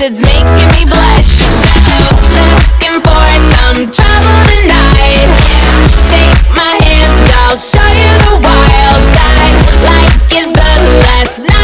[0.00, 1.40] in it's making me blush.
[2.32, 5.28] Looking for some trouble tonight.
[6.10, 9.56] Take my hand, I'll show you the wild side.
[9.84, 11.55] Like it's the last night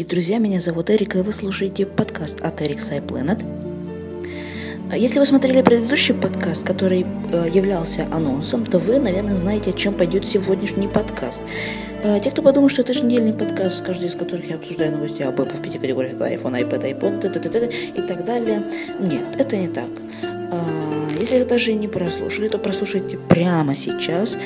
[0.00, 3.44] дорогие друзья, меня зовут Эрика, и вы слушаете подкаст от Eric Sci Planet.
[4.90, 9.72] А Если вы смотрели предыдущий подкаст, который э, являлся анонсом, то вы, наверное, знаете, о
[9.74, 11.42] чем пойдет сегодняшний подкаст.
[12.02, 15.38] Э, те, кто подумал, что это еженедельный подкаст, каждый из которых я обсуждаю новости об
[15.38, 17.70] Apple в пяти категориях, iPhone, iPad, iPod, т.т., т.т.
[17.94, 18.64] и так далее.
[19.00, 19.90] Нет, это не так.
[20.22, 20.64] А,
[21.20, 24.38] Если вы даже не прослушали, то прослушайте прямо сейчас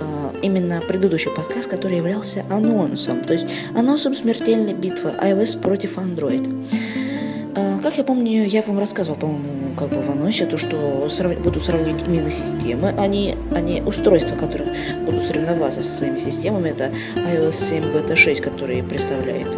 [0.00, 0.11] а,
[0.42, 6.66] именно предыдущий подкаст, который являлся анонсом, то есть анонсом смертельной битвы iOS против Android.
[7.54, 9.44] А, Как я помню, я вам рассказывал, по-моему,
[9.76, 13.82] как бы в анонсе, то, что срав- буду сравнивать именно системы, а не, а не
[13.82, 16.70] устройства, которые будут соревноваться со своими системами.
[16.70, 19.48] Это iOS 7 Beta 6, который представляет,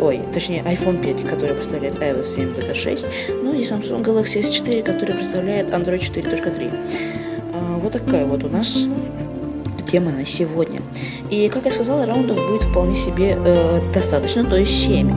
[0.00, 3.04] ой, точнее iPhone 5, который представляет iOS 7 Beta 6,
[3.42, 6.72] ну и Samsung Galaxy S4, который представляет Android 4.3.
[7.54, 8.86] А, Вот такая вот у нас
[9.92, 10.80] тема на сегодня.
[11.30, 15.10] И, как я сказала, раундов будет вполне себе э, достаточно, то есть 7.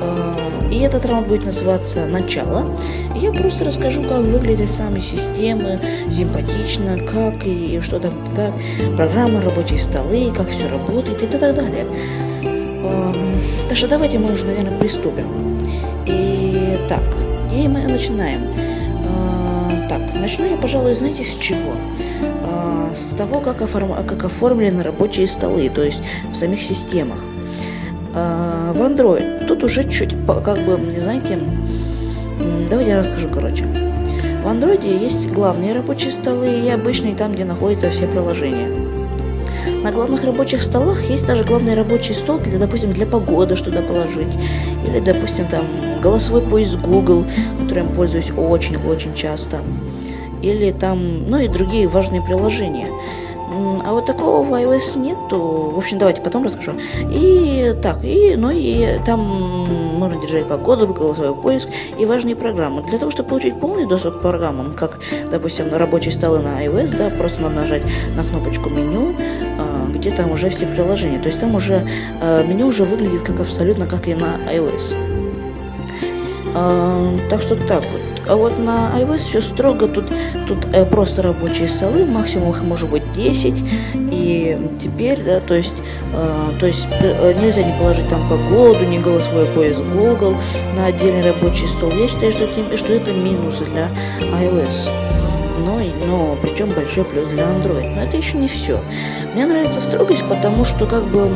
[0.00, 2.76] Э, и этот раунд будет называться «Начало».
[3.16, 5.80] Я просто расскажу, как выглядят сами системы,
[6.10, 8.52] симпатично, как и что там, так,
[8.96, 11.86] программы, рабочие столы, как все работает и так далее.
[12.44, 13.14] Эм,
[13.66, 15.58] так что давайте мы уже, наверное, приступим.
[16.06, 17.02] И так,
[17.50, 18.42] и мы начинаем.
[18.44, 21.72] Э, так, начну я, пожалуй, знаете, с чего?
[22.68, 27.18] Э, с того, как, оформ- как оформлены рабочие столы, то есть в самих системах.
[28.14, 33.64] Э, в Android тут уже чуть, как бы, знаете, м, давайте я расскажу, короче.
[33.64, 38.68] В Android есть главные рабочие столы и обычные там, где находятся все приложения.
[39.82, 44.34] На главных рабочих столах есть даже главный рабочий стол, для, допустим, для погоды что-то положить.
[44.86, 45.64] Или, допустим, там
[46.02, 47.24] голосовой поиск Google,
[47.60, 49.60] которым пользуюсь очень-очень часто.
[50.42, 52.88] Или там, ну и другие важные приложения.
[53.50, 55.72] А вот такого в iOS нету.
[55.74, 56.72] В общем, давайте потом расскажу.
[57.10, 59.20] И так, и, ну и там
[59.98, 61.68] можно держать погоду, голосовой поиск
[61.98, 62.82] и важные программы.
[62.82, 64.98] Для того, чтобы получить полный доступ к программам, как,
[65.30, 67.82] допустим, рабочие столы на iOS, да, просто надо нажать
[68.14, 69.14] на кнопочку меню,
[69.58, 71.18] а, где там уже все приложения.
[71.18, 71.88] То есть там уже
[72.20, 74.94] а, меню уже выглядит как абсолютно как и на iOS.
[76.54, 78.07] А, так что так вот.
[78.28, 80.04] А вот на iOS все строго, тут,
[80.46, 83.64] тут э, просто рабочие столы, максимум их может быть 10.
[83.94, 85.76] И теперь, да, то есть,
[86.12, 90.36] э, то есть э, нельзя не положить там погоду, не голосовой поиск Google
[90.76, 91.90] на отдельный рабочий стол.
[91.90, 93.90] Я считаю, что что это минусы для
[94.20, 95.27] iOS.
[95.64, 97.94] Но, и- но причем большой плюс для Android.
[97.94, 98.80] Но это еще не все.
[99.34, 101.28] Мне нравится строгость, потому что как бы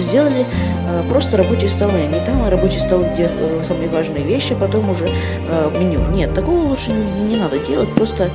[0.00, 0.46] сделали
[0.88, 2.06] э, просто рабочие столы.
[2.12, 6.00] Не там а рабочие столы, где э, самые важные вещи, а потом уже э, меню.
[6.14, 7.88] Нет, такого лучше не, не надо делать.
[7.94, 8.30] Просто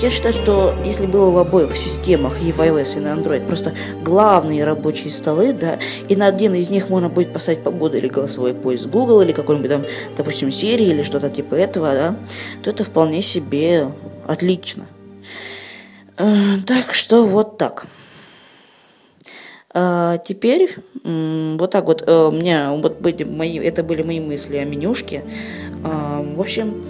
[0.00, 3.72] я считаю, что если было в обоих системах, и в iOS, и на Android, просто
[4.02, 5.78] главные рабочие столы, да,
[6.08, 9.70] и на один из них можно будет поставить погоду или голосовой поиск Google, или какой-нибудь
[9.70, 9.82] там,
[10.16, 12.16] допустим, Siri, или что-то типа этого, да,
[12.62, 13.88] то это вполне себе
[14.30, 14.86] отлично.
[16.18, 17.86] Э, Так что вот так.
[19.72, 24.56] А, теперь вот так вот э, у меня вот были мои, это были мои мысли
[24.56, 25.24] о менюшке.
[25.82, 26.86] В общем,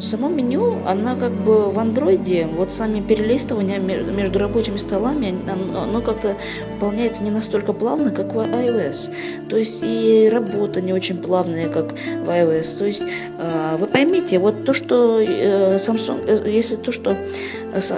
[0.00, 6.36] само меню, она как бы в андроиде, вот сами перелистывания между рабочими столами, оно как-то
[6.74, 9.12] выполняется не настолько плавно, как в iOS.
[9.48, 12.78] То есть и работа не очень плавная, как в iOS.
[12.78, 13.04] То есть
[13.38, 17.16] а, вы поймите, вот то, что э, Samsung, э, если то, что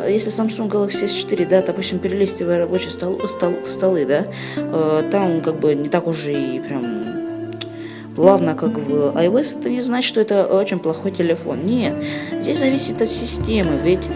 [0.08, 4.26] если Samsung Galaxy S4, да, допустим, перелистывая рабочие стол, стол, столы, да,
[4.56, 7.11] э, там как бы не так уже и прям
[8.16, 11.60] плавно, как в iOS, это не значит, что это очень плохой телефон.
[11.64, 11.94] Нет,
[12.40, 14.08] здесь зависит от системы, ведь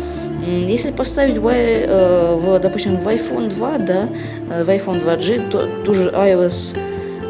[0.46, 4.08] если поставить э, в, допустим, в iPhone 2, да,
[4.50, 6.76] э, в iPhone 2G, то ту же iOS,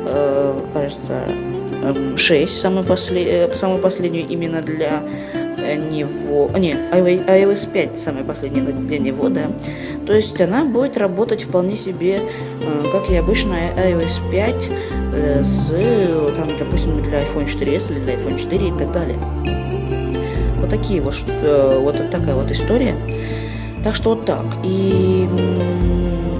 [0.06, 1.22] э, кажется,
[2.16, 5.02] 6, самую, после, самую последнюю именно для
[5.74, 9.50] него, не, iOS 5 самая последняя для него, да,
[10.06, 12.20] то есть она будет работать вполне себе,
[12.92, 14.70] как и обычная iOS 5,
[15.42, 15.70] с,
[16.36, 19.18] там, допустим, для iPhone 4s или для iPhone 4 и так далее.
[20.58, 22.96] Вот такие вот, э, вот такая вот история.
[23.84, 24.44] Так что вот так.
[24.64, 25.28] И,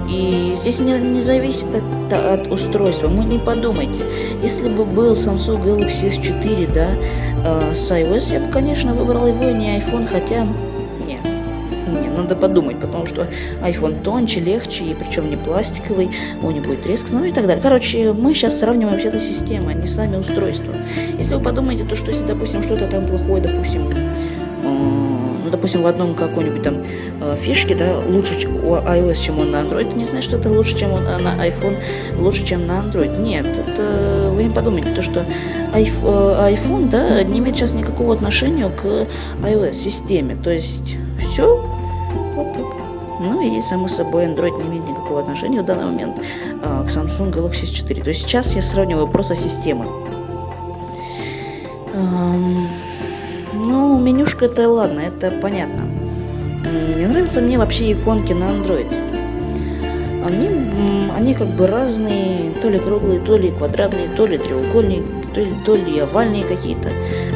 [0.09, 3.07] и здесь не, не зависит от, от устройства.
[3.07, 3.99] Мы не подумайте.
[4.41, 6.89] Если бы был Samsung Galaxy S4, да,
[7.45, 10.47] э, с iOS, я бы, конечно, выбрал его, не iPhone, хотя
[12.27, 13.27] надо подумать, потому что
[13.61, 16.09] iPhone тоньше, легче, и причем не пластиковый,
[16.43, 17.61] он не будет трескаться, ну и так далее.
[17.61, 20.73] Короче, мы сейчас сравниваем вообще-то системы, а не сами устройства.
[21.17, 23.89] Если вы подумаете, то что если, допустим, что-то там плохое, допустим,
[24.63, 24.96] э,
[25.47, 26.83] ну, допустим, в одном какой-нибудь там
[27.21, 30.77] э, фишке, да, лучше у iOS, чем он на Android, не значит, что это лучше,
[30.77, 31.81] чем он на iPhone,
[32.17, 33.21] лучше, чем на Android.
[33.21, 35.25] Нет, это вы не подумайте, то, что
[35.73, 39.07] iPhone, iPhone, да, не имеет сейчас никакого отношения к
[39.41, 40.35] iOS-системе.
[40.35, 41.57] То есть все
[42.35, 42.65] вот так.
[43.21, 46.17] Ну и, само собой, Android не имеет никакого отношения в данный момент
[46.61, 48.03] а, к Samsung Galaxy S4.
[48.03, 49.87] То есть сейчас я сравниваю просто системы.
[54.37, 55.85] Менюшка это ладно, это понятно.
[56.97, 58.87] Не нравятся мне вообще иконки на Android.
[60.25, 60.49] Они,
[61.15, 65.03] они как бы разные, то ли круглые, то ли квадратные, то ли треугольные,
[65.33, 66.89] то ли, то ли овальные какие-то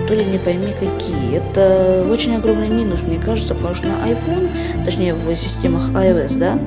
[0.07, 1.37] то ли не пойми какие.
[1.37, 4.49] Это очень огромный минус, мне кажется, потому что на iPhone,
[4.83, 6.59] точнее в системах iOS, да,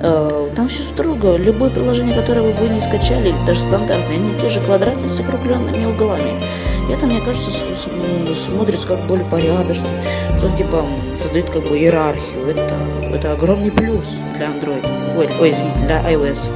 [0.00, 1.36] э, там все строго.
[1.36, 5.86] Любое приложение, которое вы бы не скачали, даже стандартные, они те же квадратные с округленными
[5.86, 6.40] углами.
[6.90, 7.50] Это, мне кажется,
[8.34, 9.86] смотрится как более порядочно,
[10.38, 10.84] что типа
[11.20, 12.48] создает как бы иерархию.
[12.48, 12.74] Это,
[13.12, 14.86] это огромный плюс для Android.
[15.18, 16.50] Ой, ой извините, для iOS.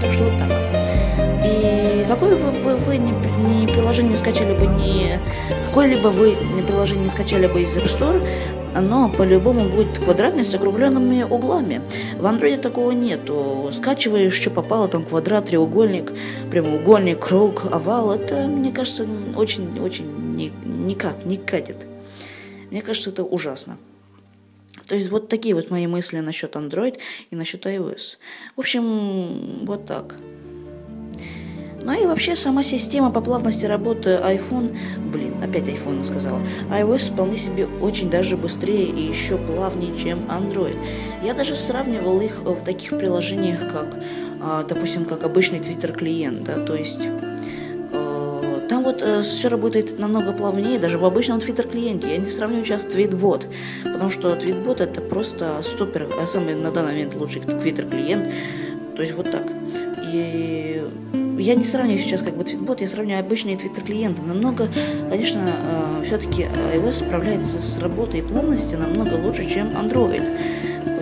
[0.00, 0.50] так что вот так.
[1.44, 3.12] И какой бы вы, вы не,
[3.48, 5.18] не приложение скачали бы не
[5.70, 8.20] какое-либо вы приложение скачали бы из App Store,
[8.74, 11.82] оно по-любому будет квадратное с округленными углами.
[12.18, 13.70] В андроиде такого нету.
[13.72, 16.12] Скачиваешь, что попало, там квадрат, треугольник,
[16.50, 18.12] прямоугольник, круг, овал.
[18.12, 21.76] Это, мне кажется, очень-очень ни, никак не катит.
[22.70, 23.78] Мне кажется, это ужасно.
[24.86, 26.98] То есть вот такие вот мои мысли насчет Android
[27.30, 28.18] и насчет iOS.
[28.56, 30.16] В общем, вот так.
[31.82, 34.76] Ну и вообще сама система по плавности работы iPhone,
[35.10, 40.76] блин, опять iPhone сказала, iOS вполне себе очень даже быстрее и еще плавнее, чем Android.
[41.24, 43.96] Я даже сравнивал их в таких приложениях, как,
[44.42, 47.00] а, допустим, как обычный Twitter клиент, да, то есть
[47.92, 52.10] э, там вот э, все работает намного плавнее, даже в обычном Twitter клиенте.
[52.10, 53.46] Я не сравниваю сейчас Tweetbot,
[53.84, 58.28] потому что Tweetbot это просто супер, а самый на данный момент лучший Twitter клиент.
[58.96, 59.44] То есть вот так.
[60.12, 60.84] И
[61.40, 64.22] я не сравниваю сейчас как бы твитбот, я сравниваю обычные твиттер-клиенты.
[64.22, 64.68] Намного,
[65.08, 66.42] конечно, э, все-таки
[66.74, 70.22] iOS справляется с работой и плавностью намного лучше, чем Android.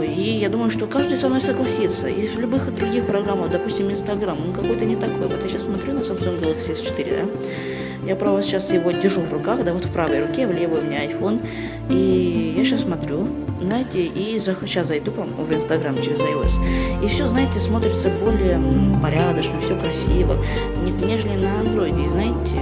[0.01, 2.09] И я думаю, что каждый со мной согласится.
[2.09, 5.27] И в любых других программах, допустим, Instagram, он какой-то не такой.
[5.27, 8.09] Вот я сейчас смотрю на Samsung Galaxy S4, да?
[8.09, 10.83] Я, право, сейчас его держу в руках, да, вот в правой руке, в левой у
[10.83, 11.45] меня iPhone.
[11.91, 13.29] И я сейчас смотрю,
[13.61, 17.05] знаете, и за, сейчас зайду в Инстаграм через iOS.
[17.05, 18.61] И все, знаете, смотрится более
[19.03, 20.37] порядочно, все красиво,
[20.85, 22.05] нежели на андроиде.
[22.05, 22.61] И знаете,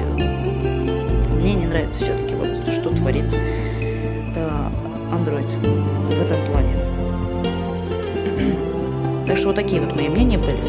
[1.35, 4.69] мне не нравится все-таки вот что творит э,
[5.11, 6.77] в этом плане.
[9.27, 10.61] Так что вот такие вот мои мнения были.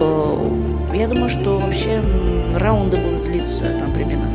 [0.00, 2.02] Э, я думаю, что вообще
[2.54, 4.30] раунды будут длиться там примерно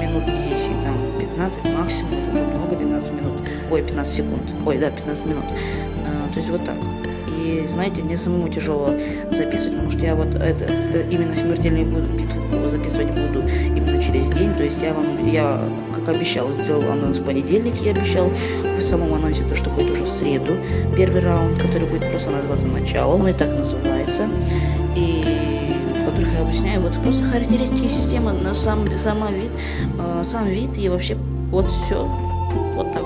[0.00, 0.96] минут 10, там
[1.34, 3.32] 15 максимум, это много, 15 минут,
[3.70, 5.44] ой, 15 секунд, ой, да, 15 минут.
[6.06, 6.76] А, то есть вот так.
[7.26, 8.94] И знаете, мне самому тяжело
[9.30, 14.54] записывать, потому что я вот это э, именно смертельную битву записывать буду именно через день.
[14.54, 15.60] То есть я вам, я
[15.94, 18.30] как обещал, сделал анонс в понедельник, я обещал
[18.62, 20.54] в самом анонсе то, что будет уже в среду
[20.96, 24.28] первый раунд, который будет просто называться начало, он и так называется.
[24.96, 25.53] И
[26.14, 29.50] которых я объясняю вот просто характеристики системы, на сам, сам вид,
[29.98, 31.16] э, сам вид и вообще
[31.50, 32.04] вот все,
[32.76, 33.02] вот так.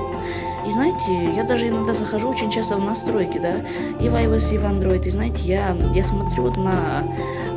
[0.66, 3.62] И знаете, я даже иногда захожу очень часто в настройки, да,
[4.00, 7.04] и в iOS, и в Android, и знаете, я, я смотрю вот на,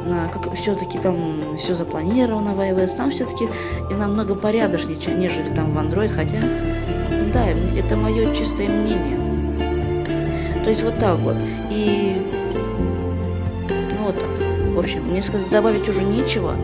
[0.05, 3.49] на как все-таки там все запланировано в iOS, там все-таки
[3.89, 6.39] и намного порядочнее, чем нежели там в Android, хотя,
[7.33, 9.19] да, это мое чистое мнение.
[10.63, 11.35] То есть вот так вот.
[11.69, 12.10] И.
[14.81, 16.55] Общем, мне сказать, добавить уже нечего.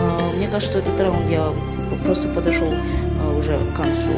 [0.00, 1.52] А, Мне кажется, что этот раунд я
[2.02, 2.68] просто подошел
[3.20, 4.10] а, уже к концу.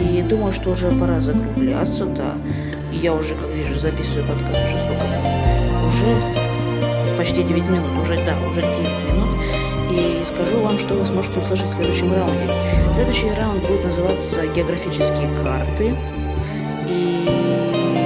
[0.00, 2.34] И думаю, что уже пора закругляться, да.
[2.92, 5.26] Я уже, как вижу, записываю подкаст уже сколько минут?
[5.88, 9.28] Уже почти 9 минут, уже, да, уже 9 минут.
[9.90, 12.48] И скажу вам, что вы сможете услышать в следующем раунде.
[12.94, 15.96] Следующий раунд будет называться «Географические карты».
[16.88, 17.26] И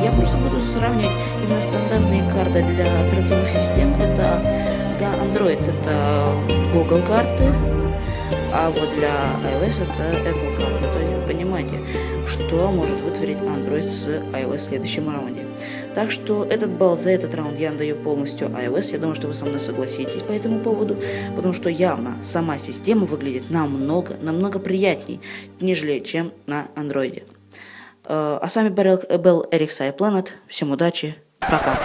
[0.03, 1.13] я просто буду сравнивать
[1.45, 3.95] именно стандартные карты для операционных систем.
[4.01, 4.41] Это
[4.99, 6.35] для Android это
[6.73, 7.45] Google карты,
[8.53, 9.15] а вот для
[9.49, 10.85] iOS это Apple карты.
[10.93, 11.81] То есть вы понимаете,
[12.27, 15.47] что может вытворить Android с iOS в следующем раунде.
[15.95, 18.93] Так что этот балл за этот раунд я даю полностью iOS.
[18.93, 20.97] Я думаю, что вы со мной согласитесь по этому поводу,
[21.37, 25.21] потому что явно сама система выглядит намного, намного приятней,
[25.61, 27.23] нежели чем на Android.
[28.05, 30.35] Э, А с вами был Эрик Сайпланет.
[30.49, 31.15] Всем удачи.
[31.39, 31.79] Пока.